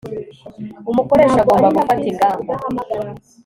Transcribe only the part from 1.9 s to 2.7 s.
ingamba